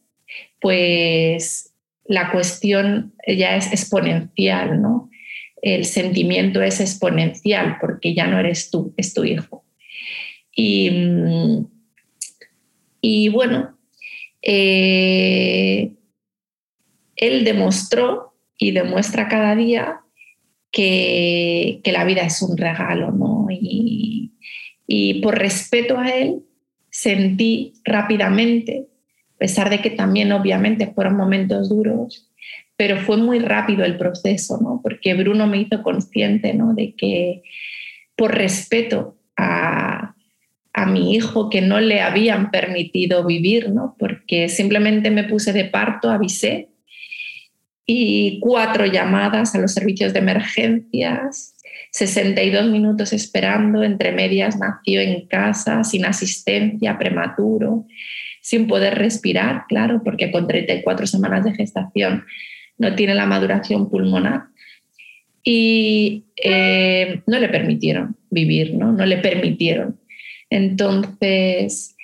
[0.60, 1.74] pues
[2.06, 5.10] la cuestión ya es exponencial, ¿no?
[5.62, 9.64] El sentimiento es exponencial porque ya no eres tú, es tu hijo.
[10.56, 10.92] Y,
[13.02, 13.78] y bueno,
[14.42, 15.92] eh,
[17.16, 20.02] él demostró y demuestra cada día
[20.76, 23.48] que, que, la vida es un regalo, ¿no?
[23.50, 24.34] Y,
[24.86, 26.42] y por respeto a él,
[26.90, 28.90] sentí rápidamente,
[29.36, 32.30] a pesar de que también obviamente fueron momentos duros,
[32.76, 34.82] pero fue muy rápido el proceso, ¿no?
[34.84, 36.74] Porque Bruno me hizo consciente, ¿no?
[36.74, 37.44] De que
[38.18, 40.14] por respeto a,
[40.74, 43.96] a mi hijo que no le habían permitido vivir, ¿no?
[43.98, 46.68] Porque simplemente me puse de parto, avisé
[47.86, 51.56] y cuatro llamadas a los servicios de emergencias
[51.96, 57.86] 62 minutos esperando, entre medias nació en casa, sin asistencia, prematuro,
[58.42, 62.26] sin poder respirar, claro, porque con 34 semanas de gestación
[62.78, 64.48] no tiene la maduración pulmonar.
[65.42, 68.92] Y eh, no le permitieron vivir, ¿no?
[68.92, 69.98] No le permitieron.
[70.50, 71.96] Entonces,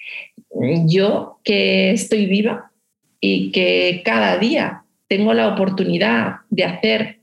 [0.86, 2.72] yo que estoy viva
[3.20, 7.20] y que cada día tengo la oportunidad de hacer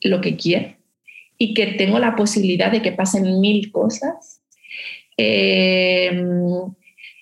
[0.00, 0.76] lo que quiero,
[1.36, 4.40] y que tengo la posibilidad de que pasen mil cosas.
[5.18, 6.72] Em,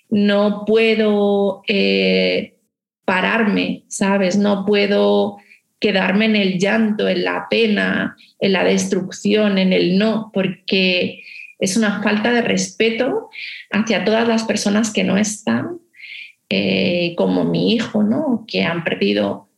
[0.09, 2.55] no puedo eh,
[3.03, 4.37] pararme, ¿sabes?
[4.37, 5.39] No puedo
[5.77, 11.21] quedarme en el llanto, en la pena, en la destrucción, en el no, porque
[11.59, 13.29] es una falta de respeto
[13.71, 15.81] hacia todas las personas que no están,
[16.47, 18.45] eh, como mi hijo, ¿no?
[18.47, 19.50] Que han perdido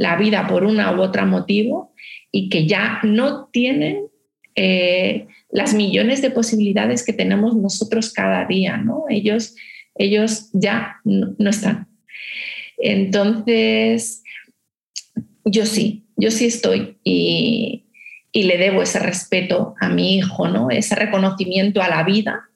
[0.00, 1.92] la vida por una u otra motivo
[2.32, 4.06] y que ya no tienen
[4.54, 9.04] eh, las millones de posibilidades que tenemos nosotros cada día, ¿no?
[9.10, 9.56] Ellos,
[9.94, 11.86] ellos ya no, están.
[12.78, 14.22] Entonces,
[15.44, 17.84] yo sí, yo sí estoy y,
[18.32, 20.70] le debo ese respeto a mi hijo, ¿no?
[20.70, 22.48] Ese reconocimiento a la vida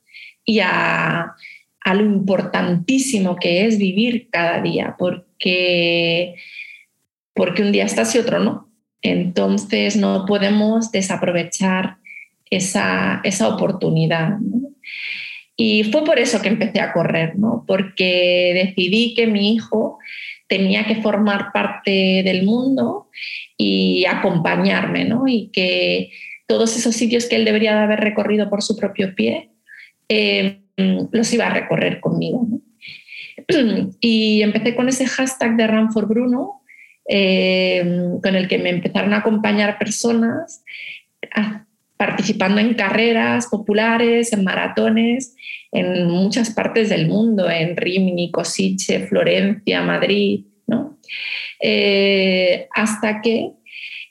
[0.46, 1.34] y a,
[1.80, 6.36] a lo importantísimo que es vivir cada día, porque,
[7.34, 8.70] porque un día estás y otro no.
[9.02, 11.98] Entonces no podemos desaprovechar
[12.50, 14.38] esa, oportunidad.
[15.56, 17.64] Y fue por eso que empecé a correr, ¿no?
[17.66, 19.98] porque decidí que mi hijo
[20.48, 23.08] tenía que formar parte del mundo
[23.56, 25.28] y acompañarme, ¿no?
[25.28, 26.10] y que
[26.46, 29.50] todos esos sitios que él debería de haber recorrido por su propio pie,
[30.08, 32.46] eh, los iba a recorrer conmigo.
[34.00, 36.62] Y empecé con ese hashtag de Run for Bruno,
[37.06, 40.64] Em, con el que me empezaron a acompañar personas
[41.98, 45.36] participando en carreras populares, en maratones,
[45.70, 50.98] en muchas partes del mundo, en Rimini, Cosiche, Florencia, Madrid, ¿no?
[51.60, 53.52] Eh, hasta que,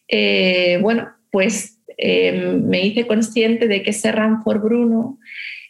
[0.08, 5.20] eh, bueno, pues em, me hice consciente de que ese Run for Bruno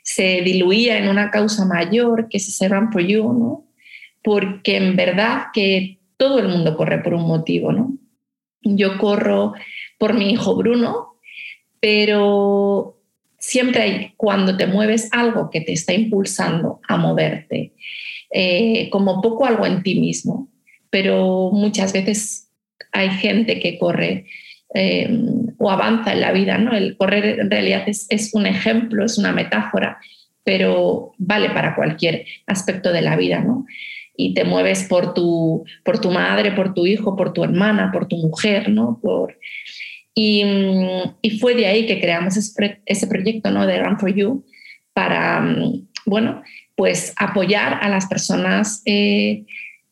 [0.03, 3.65] se diluía en una causa mayor, que es ese Run for You.
[4.21, 7.97] Porque en verdad que todo el mundo corre por un motivo, ¿no?
[8.61, 9.53] Yo corro
[9.97, 11.19] por mi hijo Bruno,
[11.79, 12.97] pero
[13.37, 17.73] siempre hay, cuando te mueves, algo que te está impulsando a moverte,
[18.31, 20.49] eh, como poco algo en ti mismo,
[20.89, 22.49] pero muchas veces
[22.93, 24.27] hay gente que corre
[24.73, 25.09] eh,
[25.57, 26.75] o avanza en la vida, ¿no?
[26.75, 29.99] El correr en realidad es, es un ejemplo, es una metáfora,
[30.43, 33.65] pero vale para cualquier aspecto de la vida, ¿no?
[34.15, 38.07] Y te mueves por tu, por tu madre, por tu hijo, por tu hermana, por
[38.07, 38.99] tu mujer, ¿no?
[39.01, 39.37] Por,
[40.13, 40.43] y,
[41.21, 43.65] y fue de ahí que creamos ese, proyecto, ¿no?
[43.65, 44.45] De Run for You
[44.93, 45.43] para,
[46.05, 46.43] bueno,
[46.75, 49.45] pues apoyar a las personas eh,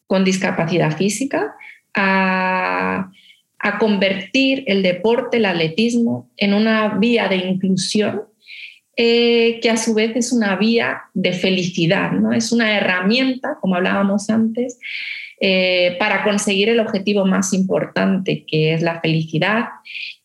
[0.05, 1.55] con discapacidad física
[1.95, 3.11] a,
[3.59, 8.21] a convertir el deporte, el atletismo, en una vía de inclusión
[8.97, 12.33] eh, que a su vez es una vía de felicidad, ¿no?
[12.33, 14.79] Es una herramienta, como hablábamos antes,
[15.39, 19.65] eh, para conseguir el objetivo más importante, que es la felicidad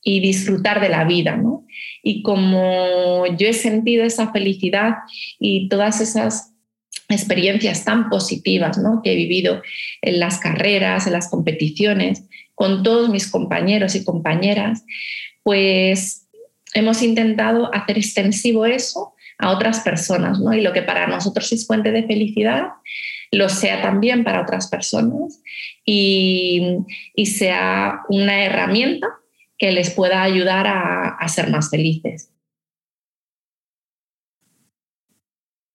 [0.02, 1.64] y disfrutar de la vida, ¿no?
[2.02, 4.94] Y como yo he sentido esa felicidad
[5.38, 6.52] y todas esas
[7.08, 9.00] experiencias tan positivas ¿no?
[9.02, 9.62] que he vivido
[10.02, 12.24] en las carreras, en las competiciones,
[12.54, 14.84] con todos mis compañeros y compañeras,
[15.42, 16.25] pues
[16.76, 20.52] hemos intentado hacer extensivo eso a otras personas, ¿no?
[20.52, 22.68] Y lo que para nosotros es fuente de felicidad,
[23.32, 25.40] lo sea también para otras personas
[25.84, 26.78] y,
[27.24, 29.08] sea una herramienta
[29.58, 32.30] que les pueda ayudar a, ser más felices.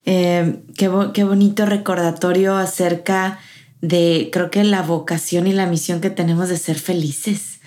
[0.06, 3.40] Eh, qué, qué, bonito recordatorio acerca
[3.82, 7.60] de, creo que la vocación y la misión que tenemos de ser felices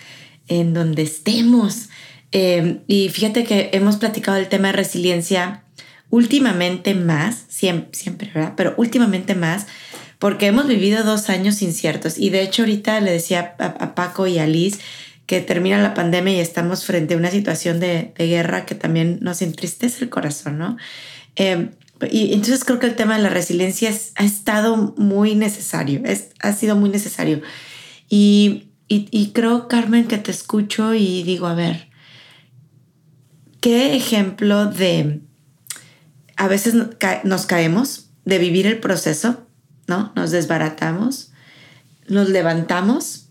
[0.47, 1.89] en donde estemos.
[2.37, 5.63] Eh, y fíjate que hemos platicado el tema de resiliencia
[6.09, 8.55] últimamente más, siempre, siempre, ¿verdad?
[8.57, 9.67] Pero últimamente más,
[10.19, 12.17] porque hemos vivido dos años inciertos.
[12.17, 14.81] Y de hecho ahorita le decía a, Paco y a Liz
[15.27, 19.41] que termina la pandemia y estamos frente a una situación de, guerra que también nos
[19.41, 20.75] entristece el corazón, ¿no?
[21.37, 21.69] Eh,
[22.11, 26.51] y entonces creo que el tema de la resiliencia ha estado muy necesario, es, ha
[26.51, 27.41] sido muy necesario.
[28.09, 31.94] Y, y, y creo, Carmen, que te escucho y digo, a ver,
[33.65, 35.21] ¿qué ejemplo de
[36.35, 36.75] a veces
[37.23, 39.47] nos caemos de vivir el proceso,
[39.87, 40.13] ¿no?
[40.15, 41.31] Nos desbaratamos,
[42.07, 43.27] nos levantamos,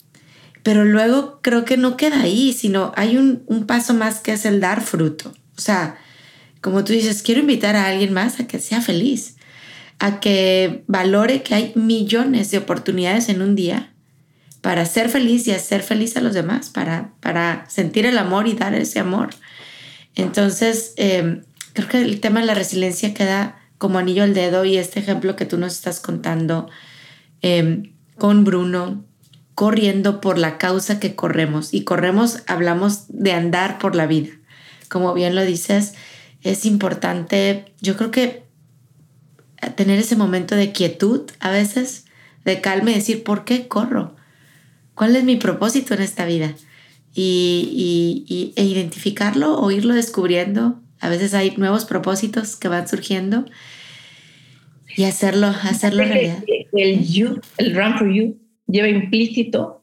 [0.65, 4.59] pero luego creo que no queda ahí, sino hay un, paso más que es el
[4.59, 5.33] dar fruto.
[5.57, 5.99] O sea,
[6.61, 9.37] como tú dices, quiero invitar a alguien más a que sea feliz,
[10.01, 13.93] a que valore que hay millones de oportunidades en un día
[14.63, 18.55] para ser feliz y hacer feliz a los demás, para, para sentir el amor y
[18.55, 19.31] dar ese amor.
[20.15, 24.77] Entonces, eh, creo que el tema de la resiliencia queda como anillo al dedo y
[24.77, 26.71] este ejemplo que tú nos estás contando
[27.43, 29.05] em, con Bruno,
[29.55, 34.31] corriendo por la causa que corremos y corremos, hablamos de andar por la vida.
[34.89, 35.95] Como bien lo dices,
[36.43, 38.45] es importante, yo creo que
[39.77, 42.05] tener ese momento de quietud a veces,
[42.45, 44.15] de calma y decir, ¿por qué corro?
[44.95, 46.55] ¿Cuál es mi propósito en esta vida?
[47.17, 53.45] Y, e identificarlo o irlo descubriendo a veces hay nuevos propósitos que van surgiendo
[54.97, 56.43] y hacerlo, hacerlo realidad.
[56.73, 59.83] El you, el run for you, lleva implícito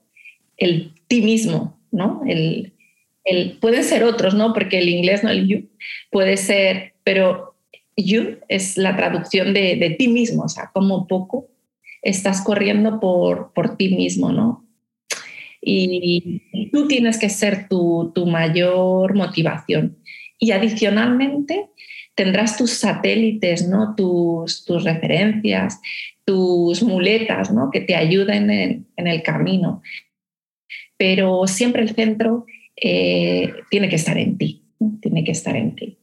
[0.57, 2.23] el ti mismo, ¿no?
[2.25, 2.73] El,
[3.23, 4.51] el, pueden ser otros, ¿no?
[4.51, 5.69] Porque el inglés no el you,
[6.09, 7.55] puede ser, pero
[7.95, 11.49] you es la traducción de, de ti mismo, o sea, como poco
[12.01, 14.60] estás corriendo por, por ti mismo, ¿no?
[15.61, 19.97] Y, tú tienes que ser tu, tu mayor motivación
[20.39, 21.69] y adicionalmente
[22.15, 23.95] tendrás tus satélites, ¿no?
[23.95, 25.79] tus, tus referencias,
[26.25, 27.69] tus muletas ¿no?
[27.71, 29.81] que te ayuden en, el camino.
[30.97, 32.45] Pero siempre el centro
[32.75, 34.63] eh, tiene que estar en ti,
[35.01, 35.97] tiene que estar en ti.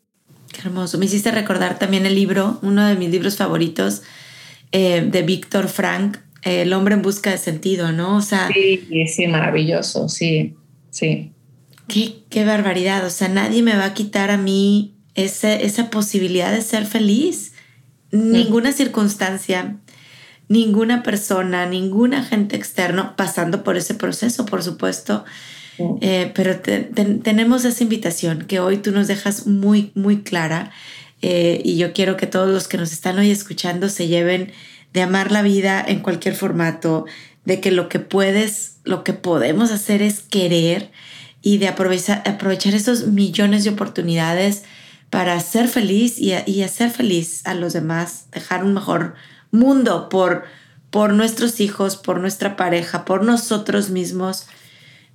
[0.52, 0.98] Qué hermoso.
[0.98, 4.02] Me hiciste recordar también el libro, uno de mis libros favoritos
[4.72, 8.16] eh, de Víctor Frank, El hombre en busca de sentido, ¿no?
[8.16, 10.54] O sea, sí, sí, maravilloso, sí,
[10.90, 11.32] sí.
[11.88, 13.04] Qué, barbaridad.
[13.06, 17.52] O sea, nadie me va a quitar a mí esa posibilidad de ser feliz.
[18.12, 19.76] Ninguna circunstancia,
[20.48, 25.24] ninguna persona, ningún agente externo pasando por ese proceso, por supuesto.
[26.00, 30.70] Eh, pero tenemos esa invitación que hoy tú nos dejas muy, muy clara.
[31.22, 34.52] Eh, y yo quiero que todos los que nos están hoy escuchando se lleven
[34.92, 37.06] de amar la vida en cualquier formato,
[37.44, 40.90] de que lo que puedes, lo que podemos hacer es querer
[41.42, 44.64] y de aprovechar, aprovechar esos millones de oportunidades
[45.10, 49.14] para ser feliz y, y, hacer feliz a los demás, dejar un mejor
[49.50, 50.44] mundo por,
[50.90, 54.46] por nuestros hijos, por nuestra pareja, por nosotros mismos,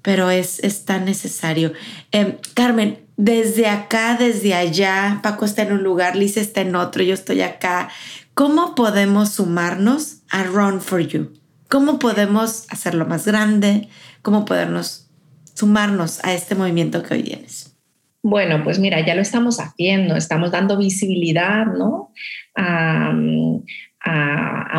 [0.01, 1.73] pero es, es tan necesario.
[2.11, 7.03] Em, Carmen, desde acá, desde allá, Paco está en un lugar, Liz está en otro,
[7.03, 7.89] yo estoy acá.
[8.33, 11.33] ¿Cómo podemos sumarnos a Run for You?
[11.69, 13.89] ¿Cómo podemos hacerlo más grande?
[14.23, 15.07] ¿Cómo podernos
[15.53, 17.77] sumarnos a este movimiento que hoy tienes?
[18.23, 22.11] Bueno, pues mira, ya lo estamos haciendo, estamos dando visibilidad ¿no?
[22.55, 23.13] a,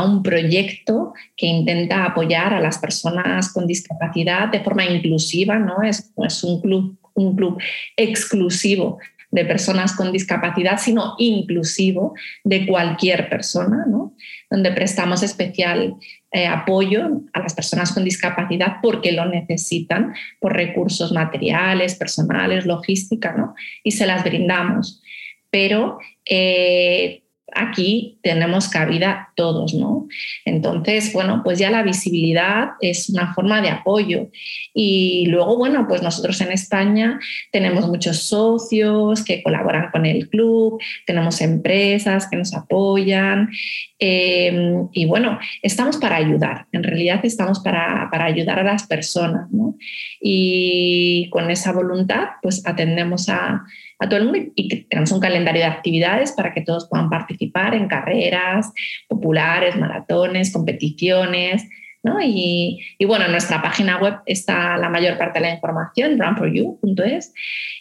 [0.04, 6.12] un proyecto que intenta apoyar a las personas con discapacidad de forma inclusiva, no es,
[6.26, 7.58] es un, club, un club
[7.96, 8.98] exclusivo
[9.34, 12.14] de personas con discapacidad, sino inclusivo
[12.44, 14.14] de cualquier persona, ¿no?
[14.48, 15.96] donde prestamos especial
[16.30, 23.32] eh, apoyo a las personas con discapacidad porque lo necesitan por recursos materiales, personales, logística,
[23.32, 23.56] ¿no?
[23.82, 25.02] y se las brindamos.
[25.50, 27.23] Pero eh,
[27.54, 30.08] aquí tenemos cabida todos, ¿no?
[30.44, 34.28] Entonces, bueno, pues ya la visibilidad es una forma de apoyo.
[34.72, 37.18] Y luego, bueno, pues nosotros en España
[37.50, 43.50] tenemos muchos socios que colaboran con el club, tenemos empresas que nos apoyan.
[43.98, 49.50] Em, y bueno, estamos para ayudar, en realidad estamos para, para ayudar a las personas,
[49.50, 49.76] ¿no?
[50.20, 53.64] Y con esa voluntad, pues atendemos a
[54.04, 57.74] a todo el mundo y tenemos un calendario de actividades para que todos puedan participar
[57.74, 58.72] en carreras
[59.08, 61.66] populares, maratones, competiciones.
[62.02, 62.18] ¿no?
[62.22, 67.32] Y, bueno, en nuestra página web está la mayor parte de la información, runforyou.es.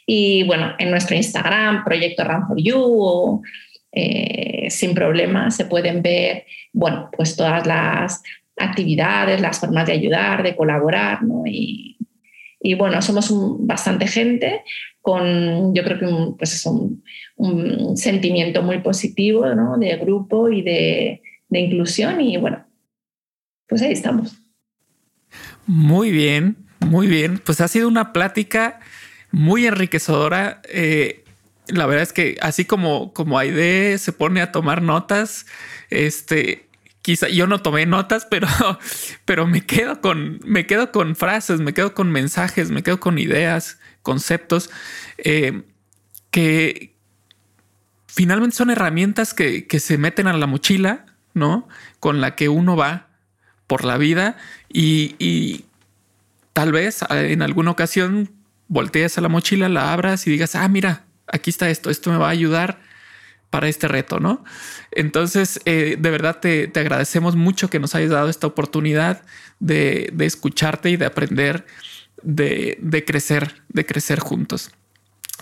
[0.05, 3.41] Y bueno, en nuestro Instagram, proyecto Run for You,
[3.91, 8.23] eh, sin problema se pueden ver, bueno, pues todas las
[8.57, 11.43] actividades, las formas de ayudar, de colaborar, ¿no?
[11.45, 11.97] Y,
[12.63, 14.63] y bueno, somos bastante gente
[15.01, 17.03] con, yo creo que un, pues es un,
[17.95, 19.77] sentimiento muy positivo ¿no?
[19.77, 22.65] de grupo y de, de inclusión y bueno,
[23.67, 24.37] pues ahí estamos.
[25.65, 27.41] Muy bien, muy bien.
[27.43, 28.79] Pues ha sido una plática
[29.31, 30.61] muy enriquecedora.
[30.69, 31.23] Eh,
[31.67, 35.45] la verdad es que así como, como Aide se pone a tomar notas,
[35.89, 36.67] este,
[37.03, 38.47] quizá yo no tomé notas, pero,
[39.25, 43.19] pero me quedo con, me quedo con frases, me quedo con mensajes, me quedo con
[43.19, 44.71] ideas, conceptos
[45.19, 45.61] eh,
[46.31, 46.95] que
[48.07, 51.67] finalmente son herramientas que, se meten a la mochila, ¿no?
[51.99, 53.09] Con la que uno va
[53.67, 54.37] por la vida
[54.69, 55.65] y,
[56.53, 58.31] tal vez en alguna ocasión
[58.67, 62.17] volteas a la mochila, la abras y digas, ah, mira, aquí está esto, esto me
[62.17, 62.79] va a ayudar
[63.53, 64.43] para este reto, ¿no?
[64.89, 69.21] Entonces, eh, de verdad te, agradecemos mucho que nos hayas dado esta oportunidad
[69.59, 71.67] de, escucharte y de aprender,
[72.23, 74.71] de, crecer, de crecer juntos.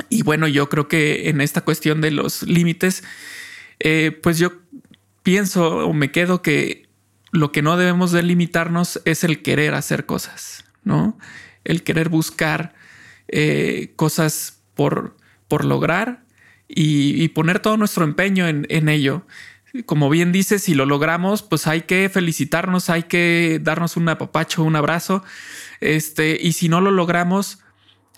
[0.09, 3.05] Y bueno, yo creo que en esta cuestión de los límites,
[3.79, 4.59] eh, pues yo
[5.23, 6.89] pienso o me quedo que
[7.31, 11.17] lo que no debemos de limitarnos es el querer hacer cosas, ¿no?
[11.63, 12.73] El querer buscar
[13.29, 15.15] eh, cosas por,
[15.47, 16.25] por lograr
[16.73, 19.23] y, poner todo nuestro empeño en, ello.
[19.85, 24.63] Como bien dices, si lo logramos, pues hay que felicitarnos, hay que darnos un apapacho,
[24.63, 25.23] un abrazo.
[25.79, 27.59] Este, y si no lo logramos,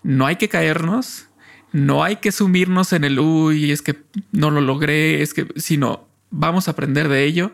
[0.04, 1.28] no hay que caernos,
[1.72, 6.08] no hay que sumirnos en el uy, es que no lo logré, es que, sino
[6.30, 7.52] vamos a aprender de ello,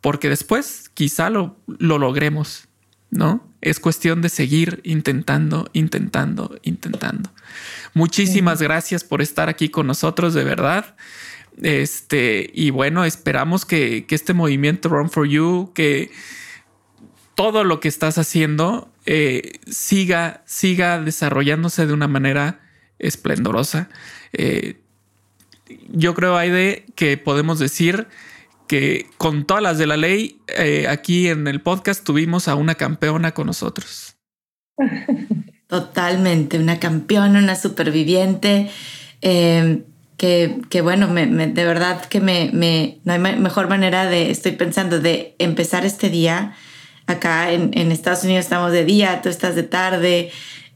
[0.00, 2.68] porque después quizá lo, lo logremos,
[3.10, 3.46] ¿no?
[3.64, 7.30] Es cuestión de seguir intentando, intentando, intentando.
[7.94, 10.94] Muchísimas gracias por estar aquí con nosotros, de verdad.
[11.62, 16.10] Este, y bueno, esperamos que, este movimiento Run for You, que
[17.34, 22.60] todo lo que estás haciendo eh, siga, siga desarrollándose de una manera
[22.98, 23.88] esplendorosa.
[24.34, 24.76] Eh,
[25.88, 28.08] yo creo, Aide, que podemos decir
[28.66, 32.74] que con todas las de la ley, eh, aquí en el podcast tuvimos a una
[32.74, 34.16] campeona con nosotros.
[35.66, 38.70] Totalmente, una campeona, una superviviente.
[39.20, 39.84] Em,
[40.16, 42.50] que, que, bueno, me, de verdad que me,
[43.04, 46.54] no hay mejor manera de, estoy pensando, de empezar este día.
[47.06, 50.30] Acá en, en Estados Unidos estamos de día, tú estás de tarde.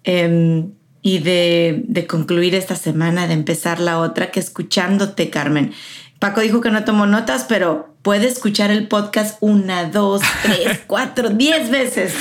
[0.05, 5.73] Em, y de, de, concluir esta semana, de empezar la otra, que escuchándote, Carmen.
[6.19, 11.31] Paco dijo que no tomó notas, pero puede escuchar el podcast una, dos, tres, cuatro,
[11.31, 12.13] diez veces.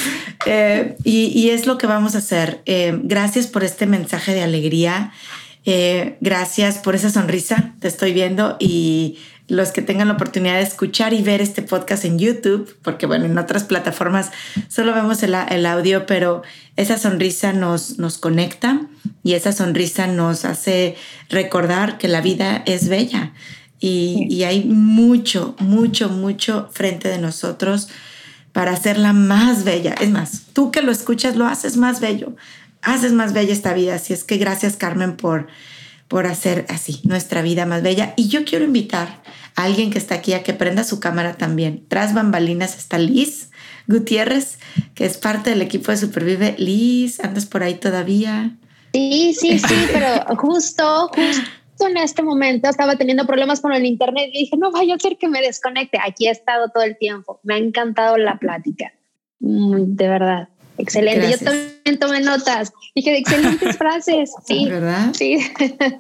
[0.46, 2.62] Eh, y, es lo que vamos a hacer.
[2.66, 5.12] Eh, gracias por este mensaje de alegría.
[5.66, 7.74] Eh, gracias por esa sonrisa.
[7.80, 9.18] Te estoy viendo y
[9.48, 13.26] los que tengan la oportunidad de escuchar y ver este podcast en YouTube, porque bueno,
[13.26, 14.32] en otras plataformas
[14.68, 16.44] solo vemos el, el audio, pero
[16.76, 18.82] esa sonrisa nos, nos conecta
[19.24, 20.96] y esa sonrisa nos hace
[21.30, 23.34] recordar que la vida es bella
[23.80, 27.90] y, hay mucho, mucho, mucho frente de nosotros
[28.52, 29.94] para hacerla más bella.
[29.94, 32.36] Es más, tú que lo escuchas lo haces más bello,
[32.82, 33.96] haces más bella esta vida.
[33.96, 35.48] Así es que gracias Carmen por,
[36.08, 38.14] por hacer así nuestra vida más bella.
[38.18, 39.22] Y yo quiero invitar
[39.56, 41.86] a alguien que está aquí a que prenda su cámara también.
[41.88, 43.52] Tras bambalinas está Liz
[43.88, 44.58] Gutiérrez,
[44.96, 46.56] que es parte del equipo de Supervive.
[46.58, 48.56] Liz, ¿andas por ahí todavía?
[48.94, 54.30] Sí, sí, sí, pero justo, justo en este momento estaba teniendo problemas con el internet
[54.34, 56.00] y dije, no vaya a ser que me desconecte.
[56.04, 57.40] Aquí he estado todo el tiempo.
[57.44, 58.94] Me ha encantado la plática.
[59.40, 60.50] Mm, de verdad.
[60.78, 61.32] Excelente.
[61.32, 62.74] Yo también tomé notas.
[62.96, 64.32] Dije, excelentes frases.
[64.46, 64.68] Sí.
[64.70, 65.14] ¿Verdad?
[65.14, 65.40] Sí.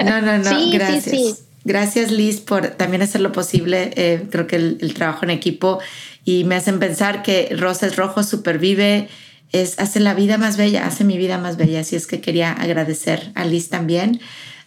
[0.03, 0.71] No, no, no.
[0.71, 1.43] gracias.
[1.63, 3.91] Gracias, Liz, por también hacer lo posible.
[3.95, 5.79] Eh, creo que el, trabajo en equipo
[6.23, 9.09] y me hacen pensar que Rosas Rojo supervive,
[9.51, 11.81] es, hace la vida más bella, hace mi vida más bella.
[11.81, 14.21] Así es que quería agradecer a Liz también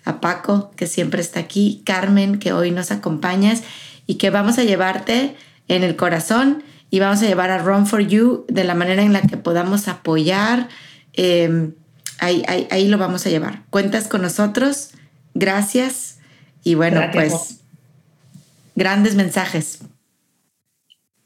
[0.05, 3.63] a Paco, que siempre está aquí, Carmen, que hoy nos acompañas.
[4.07, 5.37] y que vamos a llevarte
[5.69, 9.13] en el corazón y vamos a llevar a Run for You de la manera en
[9.13, 10.69] la que podamos apoyar.
[11.13, 11.75] Em,
[12.19, 13.63] ahí, ahí, lo vamos a llevar.
[13.71, 14.91] Cuentas con nosotros.
[15.35, 16.19] Gracias.
[16.65, 17.61] Y bueno, pues
[18.75, 19.85] grandes mensajes.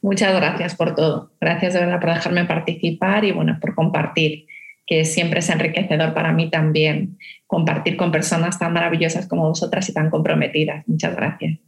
[0.03, 1.31] Muchas gracias por todo.
[1.41, 4.47] Gracias de verdad por dejarme participar y bueno, por compartir,
[4.87, 9.95] que siempre es enriquecedor para mí también compartir con personas tan maravillosas como vosotras y
[9.95, 10.87] tan comprometidas.
[10.87, 11.59] Muchas gracias.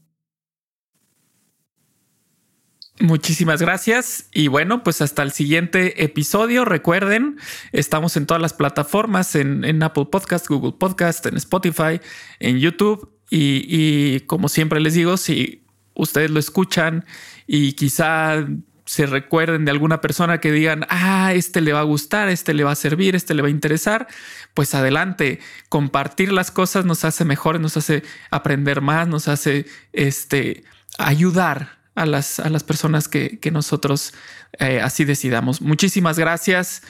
[2.98, 6.64] Muchísimas gracias y bueno, pues hasta el siguiente episodio.
[6.64, 7.36] Recuerden,
[7.72, 12.00] estamos en todas las plataformas, en, Apple Podcast, Google Podcast, en Spotify,
[12.40, 17.04] en YouTube y, como siempre les digo, si ustedes lo escuchan
[17.46, 18.46] y quizá
[18.86, 22.62] se recuerden de alguna persona que digan, ah, este le va a gustar, este le
[22.62, 24.06] va a servir, este le va a interesar,
[24.54, 25.40] pues adelante.
[25.68, 30.64] Compartir las cosas nos hace mejores, nos hace aprender más, nos hace este,
[30.98, 34.14] ayudar a las, a las personas que, nosotros
[34.60, 35.60] eh, así decidamos.
[35.60, 36.82] Muchísimas gracias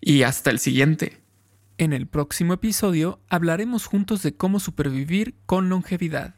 [0.00, 1.20] y hasta el siguiente.
[1.78, 6.34] En el próximo episodio hablaremos juntos de cómo supervivir con longevidad.